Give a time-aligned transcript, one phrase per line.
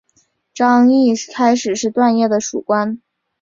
[0.51, 2.99] 张骘开始是段业的属官。